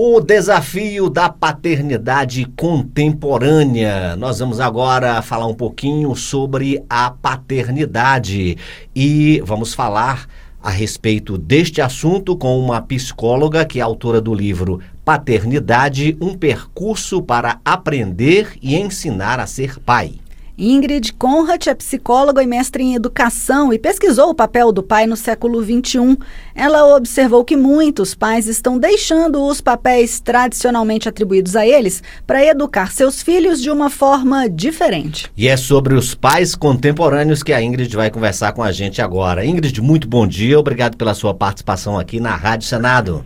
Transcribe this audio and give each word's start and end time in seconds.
O 0.00 0.20
desafio 0.20 1.10
da 1.10 1.28
paternidade 1.28 2.44
contemporânea. 2.56 4.14
Nós 4.14 4.38
vamos 4.38 4.60
agora 4.60 5.20
falar 5.22 5.48
um 5.48 5.54
pouquinho 5.54 6.14
sobre 6.14 6.80
a 6.88 7.10
paternidade 7.10 8.56
e 8.94 9.42
vamos 9.44 9.74
falar 9.74 10.28
a 10.62 10.70
respeito 10.70 11.36
deste 11.36 11.80
assunto 11.80 12.36
com 12.36 12.60
uma 12.60 12.80
psicóloga 12.80 13.64
que 13.64 13.80
é 13.80 13.82
autora 13.82 14.20
do 14.20 14.32
livro 14.32 14.80
Paternidade, 15.04 16.16
um 16.20 16.32
percurso 16.32 17.20
para 17.20 17.58
aprender 17.64 18.52
e 18.62 18.76
ensinar 18.76 19.40
a 19.40 19.48
ser 19.48 19.80
pai. 19.80 20.20
Ingrid 20.60 21.12
Conrad 21.12 21.68
é 21.68 21.74
psicóloga 21.74 22.42
e 22.42 22.46
mestre 22.46 22.82
em 22.82 22.96
educação 22.96 23.72
e 23.72 23.78
pesquisou 23.78 24.30
o 24.30 24.34
papel 24.34 24.72
do 24.72 24.82
pai 24.82 25.06
no 25.06 25.14
século 25.14 25.62
XXI. 25.62 26.18
Ela 26.52 26.96
observou 26.96 27.44
que 27.44 27.56
muitos 27.56 28.12
pais 28.12 28.48
estão 28.48 28.76
deixando 28.76 29.40
os 29.46 29.60
papéis 29.60 30.18
tradicionalmente 30.18 31.08
atribuídos 31.08 31.54
a 31.54 31.64
eles 31.64 32.02
para 32.26 32.44
educar 32.44 32.90
seus 32.90 33.22
filhos 33.22 33.62
de 33.62 33.70
uma 33.70 33.88
forma 33.88 34.50
diferente. 34.50 35.30
E 35.36 35.46
é 35.46 35.56
sobre 35.56 35.94
os 35.94 36.16
pais 36.16 36.56
contemporâneos 36.56 37.44
que 37.44 37.52
a 37.52 37.62
Ingrid 37.62 37.94
vai 37.94 38.10
conversar 38.10 38.50
com 38.52 38.62
a 38.64 38.72
gente 38.72 39.00
agora. 39.00 39.46
Ingrid, 39.46 39.80
muito 39.80 40.08
bom 40.08 40.26
dia. 40.26 40.58
Obrigado 40.58 40.96
pela 40.96 41.14
sua 41.14 41.32
participação 41.32 41.96
aqui 41.96 42.18
na 42.18 42.34
Rádio 42.34 42.66
Senado. 42.66 43.24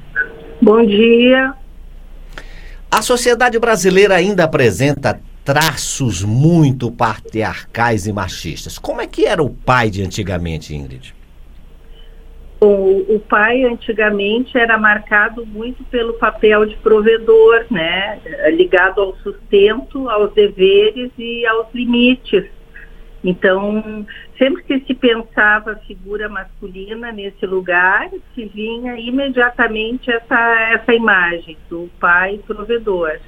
Bom 0.60 0.84
dia. 0.84 1.54
A 2.90 3.00
sociedade 3.00 3.58
brasileira 3.58 4.16
ainda 4.16 4.44
apresenta 4.44 5.18
traços 5.44 6.22
muito 6.22 6.90
patriarcais 6.90 8.06
e 8.06 8.12
machistas. 8.12 8.78
Como 8.78 9.00
é 9.00 9.06
que 9.06 9.26
era 9.26 9.42
o 9.42 9.50
pai 9.50 9.90
de 9.90 10.02
antigamente, 10.02 10.74
Ingrid? 10.74 11.14
O, 12.60 13.16
o, 13.16 13.18
pai 13.18 13.64
antigamente 13.64 14.56
era 14.56 14.78
marcado 14.78 15.44
muito 15.44 15.82
pelo 15.84 16.12
papel 16.12 16.64
de 16.64 16.76
provedor, 16.76 17.66
né? 17.68 18.20
Ligado 18.52 19.00
ao 19.00 19.16
sustento, 19.16 20.08
aos 20.08 20.32
deveres 20.32 21.10
e 21.18 21.44
aos 21.44 21.66
limites. 21.74 22.44
Então, 23.24 24.06
sempre 24.38 24.62
que 24.62 24.78
se 24.80 24.94
pensava 24.94 25.74
figura 25.86 26.28
masculina 26.28 27.10
nesse 27.10 27.44
lugar, 27.46 28.08
se 28.32 28.44
vinha 28.46 28.96
imediatamente 28.96 30.08
essa, 30.10 30.70
essa 30.72 30.94
imagem 30.94 31.56
do 31.68 31.90
pai 31.98 32.38
provedor. 32.46 33.18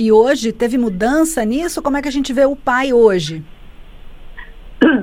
E 0.00 0.12
hoje 0.12 0.52
teve 0.52 0.78
mudança 0.78 1.44
nisso? 1.44 1.82
Como 1.82 1.96
é 1.96 2.02
que 2.02 2.06
a 2.06 2.12
gente 2.12 2.32
vê 2.32 2.44
o 2.46 2.54
pai 2.54 2.92
hoje? 2.92 3.42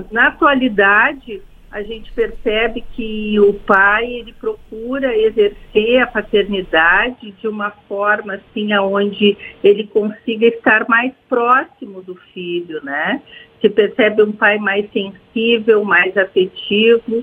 Na 0.09 0.29
atualidade, 0.29 1.41
a 1.69 1.83
gente 1.83 2.09
percebe 2.13 2.81
que 2.93 3.37
o 3.41 3.53
pai 3.55 4.05
ele 4.05 4.31
procura 4.31 5.13
exercer 5.13 6.01
a 6.01 6.07
paternidade 6.07 7.33
de 7.41 7.45
uma 7.45 7.71
forma 7.89 8.35
assim 8.35 8.71
aonde 8.71 9.37
ele 9.61 9.85
consiga 9.85 10.47
estar 10.47 10.87
mais 10.87 11.11
próximo 11.27 12.01
do 12.01 12.15
filho, 12.33 12.81
né? 12.81 13.21
Se 13.59 13.69
percebe 13.69 14.23
um 14.23 14.31
pai 14.31 14.57
mais 14.59 14.89
sensível, 14.93 15.83
mais 15.83 16.15
afetivo, 16.15 17.21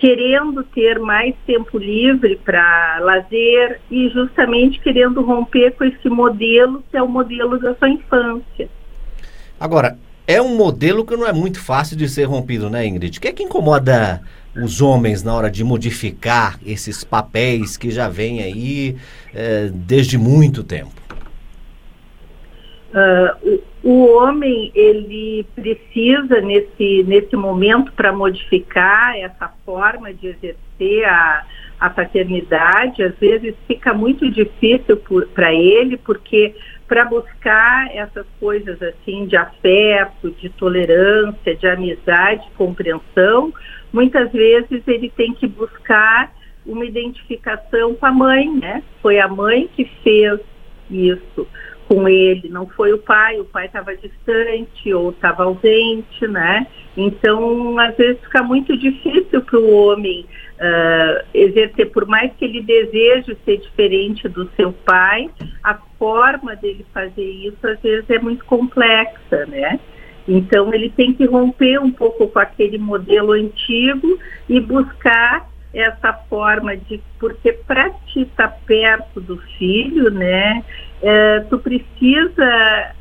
querendo 0.00 0.64
ter 0.64 0.98
mais 0.98 1.34
tempo 1.46 1.76
livre 1.78 2.40
para 2.42 2.98
lazer 3.00 3.80
e 3.90 4.08
justamente 4.08 4.80
querendo 4.80 5.20
romper 5.20 5.72
com 5.72 5.84
esse 5.84 6.08
modelo 6.08 6.82
que 6.90 6.96
é 6.96 7.02
o 7.02 7.08
modelo 7.08 7.58
da 7.60 7.74
sua 7.74 7.90
infância. 7.90 8.68
Agora, 9.60 9.98
é 10.26 10.40
um 10.40 10.56
modelo 10.56 11.04
que 11.04 11.14
não 11.14 11.26
é 11.26 11.34
muito 11.34 11.60
fácil 11.60 11.98
de 11.98 12.08
ser 12.08 12.24
rompido, 12.24 12.70
né, 12.70 12.86
Ingrid? 12.86 13.18
O 13.18 13.20
que 13.20 13.28
é 13.28 13.32
que 13.32 13.42
incomoda 13.42 14.22
os 14.56 14.80
homens 14.80 15.22
na 15.22 15.34
hora 15.34 15.50
de 15.50 15.62
modificar 15.62 16.58
esses 16.64 17.04
papéis 17.04 17.76
que 17.76 17.90
já 17.90 18.08
vêm 18.08 18.42
aí 18.42 18.96
é, 19.34 19.68
desde 19.70 20.16
muito 20.16 20.64
tempo? 20.64 20.92
Uh, 22.94 23.60
o, 23.82 24.06
homem 24.16 24.70
ele 24.74 25.46
precisa 25.54 26.40
nesse 26.40 27.02
nesse 27.04 27.34
momento 27.36 27.92
para 27.92 28.12
modificar 28.12 29.16
essa 29.16 29.48
forma 29.64 30.12
de 30.12 30.28
exercer 30.28 31.04
a, 31.06 31.44
a 31.78 31.90
paternidade 31.90 33.02
às 33.02 33.14
vezes 33.18 33.54
fica 33.66 33.94
muito 33.94 34.30
difícil 34.30 35.00
para 35.34 35.52
ele 35.54 35.96
porque 35.96 36.54
para 36.86 37.04
buscar 37.04 37.94
essas 37.94 38.26
coisas 38.38 38.80
assim 38.82 39.26
de 39.26 39.36
afeto 39.36 40.30
de 40.32 40.48
tolerância 40.50 41.56
de 41.56 41.66
amizade 41.66 42.46
compreensão 42.56 43.52
muitas 43.92 44.30
vezes 44.30 44.82
ele 44.86 45.10
tem 45.10 45.32
que 45.32 45.46
buscar 45.46 46.32
uma 46.66 46.84
identificação 46.84 47.94
com 47.94 48.06
a 48.06 48.12
mãe 48.12 48.50
né? 48.58 48.82
Foi 49.00 49.18
a 49.18 49.26
mãe 49.26 49.68
que 49.74 49.86
fez 50.02 50.38
isso 50.90 51.46
com 51.90 52.08
ele, 52.08 52.48
não 52.48 52.68
foi 52.68 52.92
o 52.92 52.98
pai, 52.98 53.40
o 53.40 53.44
pai 53.44 53.66
estava 53.66 53.96
distante 53.96 54.94
ou 54.94 55.10
estava 55.10 55.42
ausente, 55.42 56.24
né? 56.28 56.64
Então, 56.96 57.76
às 57.80 57.96
vezes 57.96 58.22
fica 58.22 58.44
muito 58.44 58.78
difícil 58.78 59.42
para 59.42 59.58
o 59.58 59.72
homem 59.72 60.24
uh, 60.24 61.26
exercer, 61.34 61.90
por 61.90 62.06
mais 62.06 62.32
que 62.34 62.44
ele 62.44 62.62
deseje 62.62 63.36
ser 63.44 63.56
diferente 63.56 64.28
do 64.28 64.48
seu 64.54 64.72
pai, 64.72 65.28
a 65.64 65.74
forma 65.98 66.54
dele 66.54 66.86
fazer 66.94 67.28
isso 67.28 67.66
às 67.66 67.80
vezes 67.80 68.08
é 68.08 68.20
muito 68.20 68.44
complexa, 68.44 69.46
né? 69.46 69.80
Então, 70.28 70.72
ele 70.72 70.90
tem 70.90 71.12
que 71.12 71.24
romper 71.24 71.80
um 71.80 71.90
pouco 71.90 72.28
com 72.28 72.38
aquele 72.38 72.78
modelo 72.78 73.32
antigo 73.32 74.16
e 74.48 74.60
buscar 74.60 75.49
essa 75.72 76.12
forma 76.28 76.76
de 76.76 77.00
porque 77.18 77.52
para 77.52 77.90
te 77.90 78.22
estar 78.22 78.48
tá 78.48 78.56
perto 78.66 79.20
do 79.20 79.38
filho, 79.58 80.10
né, 80.10 80.64
é, 81.02 81.40
tu 81.48 81.58
precisa 81.58 82.94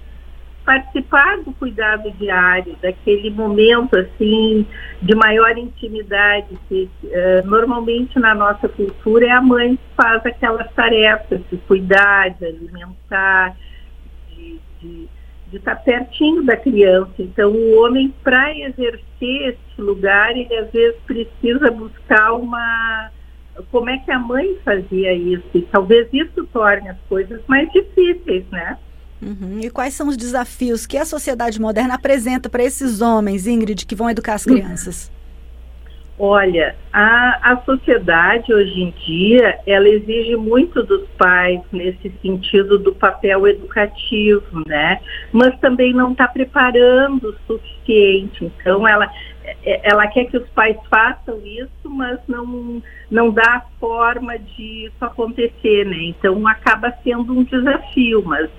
participar 0.66 1.38
do 1.40 1.52
cuidado 1.54 2.12
diário, 2.12 2.76
daquele 2.80 3.32
momento 3.32 3.98
assim 3.98 4.68
de 5.02 5.16
maior 5.16 5.58
intimidade 5.58 6.48
que 6.68 6.88
é, 7.10 7.42
normalmente 7.42 8.20
na 8.20 8.36
nossa 8.36 8.70
cultura 8.70 9.26
é 9.26 9.32
a 9.32 9.42
mãe 9.42 9.76
que 9.76 9.96
faz 9.96 10.24
aquelas 10.24 10.72
tarefas 10.74 11.42
de 11.50 11.58
cuidar, 11.58 12.30
de 12.32 12.46
alimentar, 12.46 13.56
de, 14.30 14.60
de 14.80 15.10
de 15.50 15.58
estar 15.58 15.76
pertinho 15.78 16.44
da 16.44 16.56
criança. 16.56 17.14
Então, 17.20 17.52
o 17.52 17.80
homem, 17.82 18.14
para 18.24 18.56
exercer 18.58 19.08
esse 19.22 19.82
lugar, 19.82 20.32
ele 20.36 20.54
às 20.56 20.72
vezes 20.72 21.00
precisa 21.06 21.72
buscar 21.72 22.34
uma. 22.34 23.12
Como 23.72 23.90
é 23.90 23.98
que 23.98 24.12
a 24.12 24.20
mãe 24.20 24.58
fazia 24.64 25.14
isso? 25.14 25.50
E 25.54 25.62
talvez 25.64 26.08
isso 26.14 26.46
torne 26.54 26.90
as 26.90 26.98
coisas 27.10 27.42
mais 27.48 27.70
difíceis, 27.72 28.46
né? 28.52 28.78
Uhum. 29.22 29.60
E 29.62 29.70
quais 29.70 29.94
são 29.94 30.08
os 30.08 30.16
desafios 30.16 30.88
que 30.88 30.98
a 30.98 31.04
sociedade 31.04 31.60
moderna 31.60 31.96
apresenta 31.96 32.48
para 32.48 32.64
esses 32.64 33.02
homens, 33.02 33.48
Ingrid, 33.48 33.86
que 33.86 33.96
vão 33.96 34.10
educar 34.10 34.36
as 34.36 34.46
crianças? 34.46 35.12
Olha, 36.22 36.76
a, 36.92 37.54
a 37.54 37.62
sociedade 37.62 38.54
hoje 38.54 38.82
em 38.82 38.92
dia, 39.06 39.58
ela 39.66 39.88
exige 39.88 40.36
muito 40.36 40.84
dos 40.84 41.08
pais 41.18 41.62
nesse 41.72 42.12
sentido 42.22 42.78
do 42.78 42.94
papel 42.94 43.48
educativo, 43.48 44.62
né? 44.68 45.00
Mas 45.32 45.58
também 45.62 45.94
não 45.94 46.12
está 46.12 46.28
preparando 46.28 47.30
o 47.30 47.36
suficiente. 47.48 48.44
Então, 48.44 48.86
ela, 48.86 49.10
é, 49.64 49.90
ela 49.90 50.08
quer 50.08 50.26
que 50.26 50.36
os 50.36 50.50
pais 50.50 50.76
façam 50.90 51.40
isso, 51.46 51.90
mas 51.90 52.20
não, 52.28 52.84
não 53.10 53.32
dá 53.32 53.56
a 53.56 53.80
forma 53.80 54.38
de 54.38 54.88
isso 54.88 55.06
acontecer, 55.06 55.86
né? 55.86 56.00
Então, 56.02 56.46
acaba 56.46 56.94
sendo 57.02 57.32
um 57.32 57.46
desafio, 57.46 58.22
mas 58.26 58.50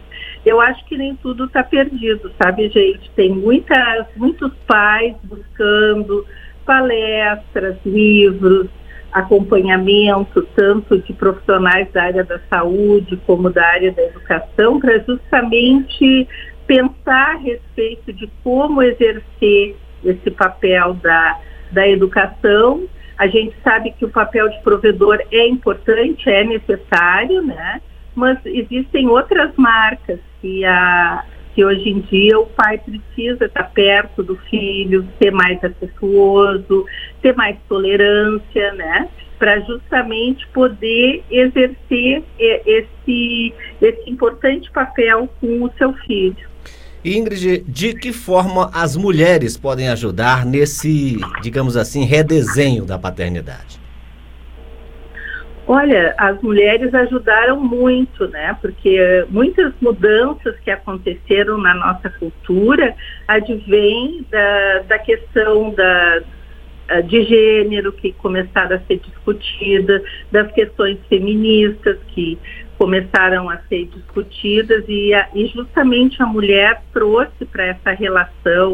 eu 0.47 0.63
acho 0.63 0.83
que 0.87 0.97
nem 0.97 1.15
tudo 1.17 1.45
está 1.45 1.63
perdido, 1.63 2.33
sabe, 2.43 2.71
gente? 2.71 3.11
Tem 3.11 3.29
muitas, 3.29 4.07
muitos 4.17 4.51
pais 4.67 5.15
buscando 5.25 6.25
palestras, 6.71 7.77
livros, 7.85 8.69
acompanhamento 9.11 10.41
tanto 10.55 10.99
de 10.99 11.13
profissionais 11.13 11.91
da 11.91 12.05
área 12.05 12.23
da 12.23 12.39
saúde 12.49 13.21
como 13.27 13.51
da 13.51 13.67
área 13.67 13.91
da 13.91 14.05
educação 14.05 14.79
para 14.79 15.01
justamente 15.01 16.29
pensar 16.69 17.35
a 17.35 17.39
respeito 17.39 18.13
de 18.13 18.31
como 18.45 18.85
exercer 18.85 19.77
esse 20.05 20.31
papel 20.31 20.95
da, 20.95 21.41
da 21.73 21.89
educação. 21.89 22.87
A 23.19 23.27
gente 23.27 23.57
sabe 23.65 23.91
que 23.91 24.05
o 24.05 24.09
papel 24.09 24.49
de 24.49 24.63
provedor 24.63 25.19
é 25.33 25.49
importante, 25.49 26.31
é 26.31 26.45
necessário, 26.45 27.43
né? 27.43 27.83
Mas 28.15 28.39
existem 28.45 29.09
outras 29.09 29.53
marcas 29.57 30.21
que 30.41 30.65
a, 30.65 31.25
que 31.61 31.65
hoje 31.65 31.91
em 31.91 32.01
dia 32.01 32.39
o 32.39 32.47
pai 32.47 32.79
precisa 32.79 33.45
estar 33.45 33.65
perto 33.65 34.23
do 34.23 34.35
filho, 34.49 35.07
ser 35.23 35.31
mais 35.31 35.63
afetuoso, 35.63 36.87
ter 37.21 37.37
mais 37.37 37.59
tolerância, 37.69 38.73
né? 38.73 39.09
Para 39.39 39.61
justamente 39.61 40.47
poder 40.49 41.23
exercer 41.31 42.23
esse, 42.39 43.55
esse 43.83 44.11
importante 44.11 44.71
papel 44.71 45.29
com 45.39 45.65
o 45.65 45.71
seu 45.77 45.93
filho. 45.93 46.49
Ingrid, 47.05 47.63
de 47.69 47.93
que 47.93 48.11
forma 48.11 48.71
as 48.73 48.97
mulheres 48.97 49.59
podem 49.59 49.91
ajudar 49.91 50.47
nesse, 50.47 51.19
digamos 51.43 51.77
assim, 51.77 52.05
redesenho 52.05 52.87
da 52.87 52.99
paternidade? 52.99 53.79
Olha, 55.73 56.17
as 56.19 56.43
mulheres 56.43 56.93
ajudaram 56.93 57.61
muito, 57.61 58.27
né? 58.27 58.59
Porque 58.61 59.25
muitas 59.29 59.73
mudanças 59.81 60.59
que 60.65 60.69
aconteceram 60.69 61.59
na 61.59 61.73
nossa 61.77 62.11
cultura 62.11 62.93
advêm 63.29 64.27
da, 64.29 64.79
da 64.89 64.99
questão 64.99 65.73
da, 65.73 66.23
de 67.03 67.23
gênero 67.23 67.93
que 67.93 68.13
começaram 68.15 68.75
a 68.75 68.81
ser 68.81 68.99
discutida, 68.99 70.03
das 70.33 70.51
questões 70.51 70.99
feministas 71.09 71.99
que 72.09 72.37
começaram 72.77 73.49
a 73.49 73.59
ser 73.69 73.85
discutidas 73.95 74.83
e, 74.89 75.15
a, 75.15 75.29
e 75.33 75.47
justamente 75.47 76.21
a 76.21 76.27
mulher 76.27 76.83
trouxe 76.93 77.45
para 77.45 77.67
essa 77.67 77.93
relação 77.93 78.73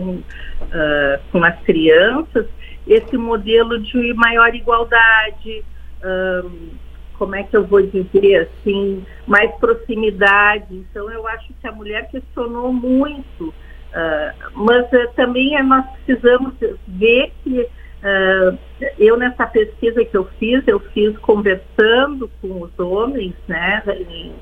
uh, 0.63 1.21
com 1.31 1.45
as 1.45 1.61
crianças 1.61 2.47
esse 2.89 3.19
modelo 3.19 3.79
de 3.81 4.15
maior 4.15 4.55
igualdade, 4.55 5.63
um, 6.03 6.86
como 7.19 7.35
é 7.35 7.43
que 7.43 7.57
eu 7.57 7.65
vou 7.65 7.83
dizer 7.83 8.49
assim, 8.49 9.05
mais 9.27 9.51
proximidade. 9.57 10.67
Então 10.71 11.11
eu 11.11 11.27
acho 11.29 11.53
que 11.61 11.67
a 11.67 11.73
mulher 11.73 12.09
questionou 12.11 12.73
muito, 12.73 13.49
uh, 13.49 14.51
mas 14.55 14.87
uh, 14.87 15.13
também 15.15 15.57
é, 15.57 15.63
nós 15.63 15.85
precisamos 16.05 16.55
ver 16.87 17.33
que 17.43 17.61
uh, 17.61 18.59
eu 18.99 19.17
nessa 19.17 19.47
pesquisa 19.47 20.05
que 20.05 20.17
eu 20.17 20.25
fiz, 20.39 20.67
eu 20.67 20.81
fiz 20.81 21.17
conversando 21.19 22.31
com 22.41 22.63
os 22.63 22.79
homens, 22.79 23.35
né, 23.49 23.83
em, 23.89 24.33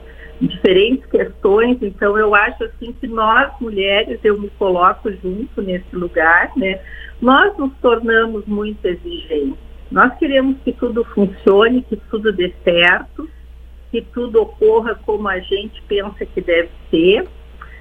diferentes 0.40 1.06
questões. 1.06 1.78
Então 1.80 2.18
eu 2.18 2.34
acho 2.34 2.64
assim 2.64 2.92
que 2.92 3.06
nós 3.06 3.52
mulheres, 3.60 4.18
eu 4.24 4.38
me 4.40 4.50
coloco 4.50 5.10
junto 5.22 5.62
nesse 5.62 5.94
lugar, 5.94 6.50
né, 6.56 6.80
nós 7.20 7.56
nos 7.56 7.72
tornamos 7.80 8.44
muito 8.46 8.84
exigentes 8.84 9.73
nós 9.94 10.12
queremos 10.18 10.56
que 10.64 10.72
tudo 10.72 11.04
funcione, 11.04 11.80
que 11.82 11.94
tudo 12.10 12.32
dê 12.32 12.52
certo, 12.64 13.30
que 13.92 14.02
tudo 14.02 14.42
ocorra 14.42 14.96
como 15.06 15.28
a 15.28 15.38
gente 15.38 15.80
pensa 15.82 16.26
que 16.26 16.40
deve 16.40 16.68
ser. 16.90 17.28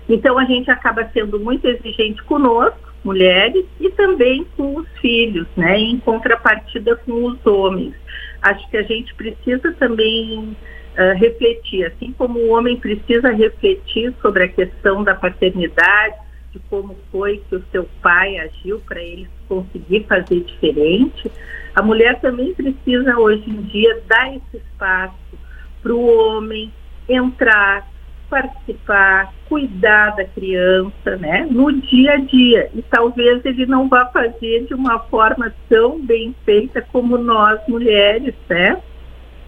Então 0.07 0.37
a 0.37 0.45
gente 0.45 0.69
acaba 0.69 1.09
sendo 1.11 1.39
muito 1.39 1.67
exigente 1.67 2.21
conosco, 2.21 2.93
mulheres, 3.03 3.65
e 3.79 3.89
também 3.89 4.45
com 4.55 4.77
os 4.77 4.87
filhos, 4.99 5.47
né? 5.57 5.79
Em 5.79 5.97
contrapartida 5.97 6.95
com 6.97 7.25
os 7.25 7.43
homens. 7.47 7.95
Acho 8.43 8.69
que 8.69 8.77
a 8.77 8.83
gente 8.83 9.11
precisa 9.15 9.71
também 9.71 10.55
uh, 10.95 11.17
refletir, 11.17 11.85
assim 11.85 12.13
como 12.15 12.37
o 12.37 12.49
homem 12.49 12.77
precisa 12.77 13.31
refletir 13.31 14.13
sobre 14.21 14.43
a 14.43 14.49
questão 14.49 15.03
da 15.03 15.15
paternidade, 15.15 16.15
de 16.53 16.59
como 16.69 16.95
foi 17.11 17.43
que 17.49 17.55
o 17.55 17.63
seu 17.71 17.89
pai 18.01 18.37
agiu 18.37 18.79
para 18.87 19.01
ele 19.01 19.27
conseguir 19.47 20.05
fazer 20.07 20.41
diferente. 20.41 21.29
A 21.75 21.81
mulher 21.81 22.21
também 22.21 22.53
precisa 22.53 23.17
hoje 23.17 23.49
em 23.49 23.61
dia 23.63 23.99
dar 24.07 24.35
esse 24.35 24.57
espaço 24.57 25.15
para 25.81 25.93
o 25.93 26.05
homem 26.05 26.71
entrar, 27.09 27.87
participar, 28.29 29.33
cuidar 29.49 30.15
da 30.15 30.25
criança, 30.25 31.17
né, 31.17 31.47
no 31.49 31.71
dia 31.73 32.13
a 32.13 32.17
dia. 32.17 32.69
E 32.73 32.81
talvez 32.83 33.43
ele 33.43 33.65
não 33.65 33.89
vá 33.89 34.05
fazer 34.05 34.65
de 34.65 34.75
uma 34.75 34.99
forma 34.99 35.53
tão 35.67 35.99
bem 35.99 36.35
feita 36.45 36.81
como 36.81 37.17
nós 37.17 37.59
mulheres, 37.67 38.35
né, 38.47 38.79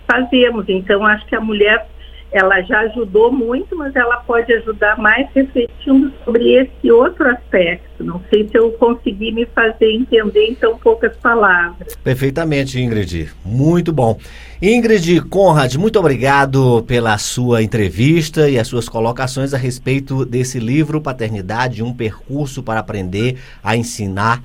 fazemos. 0.07 0.65
Então 0.67 1.05
acho 1.05 1.25
que 1.27 1.35
a 1.35 1.41
mulher 1.41 1.87
ela 2.35 2.61
já 2.63 2.81
ajudou 2.81 3.31
muito, 3.31 3.77
mas 3.77 3.95
ela 3.95 4.17
pode 4.17 4.51
ajudar 4.51 4.97
mais 4.97 5.25
refletindo 5.33 6.11
sobre 6.25 6.53
esse 6.53 6.91
outro 6.91 7.29
aspecto. 7.29 8.03
Não 8.03 8.21
sei 8.29 8.45
se 8.45 8.57
eu 8.57 8.73
consegui 8.73 9.31
me 9.31 9.45
fazer 9.45 9.89
entender 9.89 10.47
em 10.47 10.53
tão 10.53 10.77
poucas 10.77 11.15
palavras. 11.15 11.95
Perfeitamente, 12.03 12.77
Ingrid. 12.77 13.31
Muito 13.45 13.93
bom. 13.93 14.19
Ingrid 14.61 15.21
Conrad, 15.29 15.75
muito 15.75 15.97
obrigado 15.97 16.83
pela 16.85 17.17
sua 17.17 17.63
entrevista 17.63 18.49
e 18.49 18.59
as 18.59 18.67
suas 18.67 18.89
colocações 18.89 19.53
a 19.53 19.57
respeito 19.57 20.25
desse 20.25 20.59
livro 20.59 20.99
Paternidade, 20.99 21.81
um 21.81 21.93
percurso 21.93 22.61
para 22.61 22.81
aprender 22.81 23.37
a 23.63 23.77
ensinar 23.77 24.43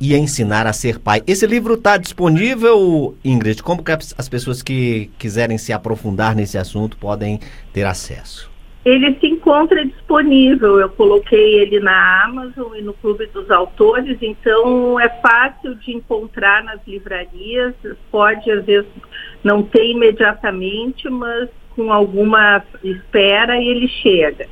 e 0.00 0.14
ensinar 0.14 0.66
a 0.66 0.72
ser 0.72 0.98
pai. 0.98 1.22
Esse 1.26 1.46
livro 1.46 1.74
está 1.74 1.96
disponível, 1.96 3.16
Ingrid? 3.24 3.62
Como 3.62 3.82
que 3.82 3.92
as 3.92 4.28
pessoas 4.28 4.62
que 4.62 5.10
quiserem 5.18 5.58
se 5.58 5.72
aprofundar 5.72 6.34
nesse 6.34 6.58
assunto 6.58 6.96
podem 6.96 7.40
ter 7.72 7.84
acesso? 7.84 8.50
Ele 8.84 9.16
se 9.18 9.26
encontra 9.26 9.84
disponível. 9.84 10.78
Eu 10.78 10.88
coloquei 10.90 11.60
ele 11.60 11.80
na 11.80 12.24
Amazon 12.24 12.72
e 12.76 12.82
no 12.82 12.94
Clube 12.94 13.26
dos 13.26 13.50
Autores, 13.50 14.16
então 14.22 15.00
é 15.00 15.08
fácil 15.08 15.74
de 15.74 15.92
encontrar 15.92 16.62
nas 16.62 16.78
livrarias. 16.86 17.74
Pode, 18.12 18.48
às 18.48 18.64
vezes, 18.64 18.88
não 19.42 19.64
ter 19.64 19.90
imediatamente, 19.90 21.10
mas 21.10 21.48
com 21.74 21.92
alguma 21.92 22.62
espera 22.84 23.60
ele 23.60 23.88
chega. 23.88 24.46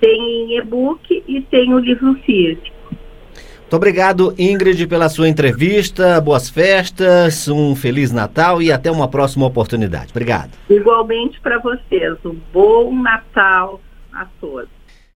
Tem 0.00 0.20
em 0.20 0.56
e-book 0.56 1.24
e 1.26 1.40
tem 1.42 1.74
o 1.74 1.80
livro 1.80 2.14
físico. 2.24 2.69
Muito 3.70 3.76
obrigado, 3.76 4.34
Ingrid, 4.36 4.84
pela 4.88 5.08
sua 5.08 5.28
entrevista. 5.28 6.20
Boas 6.20 6.50
festas, 6.50 7.46
um 7.46 7.76
Feliz 7.76 8.10
Natal 8.10 8.60
e 8.60 8.72
até 8.72 8.90
uma 8.90 9.06
próxima 9.06 9.46
oportunidade. 9.46 10.08
Obrigado. 10.10 10.50
Igualmente 10.68 11.40
para 11.40 11.56
vocês. 11.60 12.18
Um 12.24 12.36
bom 12.52 12.92
Natal 12.92 13.80
a 14.12 14.26
todos. 14.40 14.79